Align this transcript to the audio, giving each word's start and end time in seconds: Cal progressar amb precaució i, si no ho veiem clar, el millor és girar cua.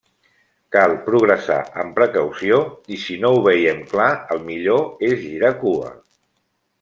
Cal 0.75 0.93
progressar 1.09 1.57
amb 1.83 1.93
precaució 1.99 2.57
i, 2.97 2.99
si 3.03 3.17
no 3.25 3.31
ho 3.37 3.43
veiem 3.51 3.83
clar, 3.95 4.09
el 4.37 4.41
millor 4.51 5.07
és 5.13 5.25
girar 5.29 5.53
cua. 5.65 5.93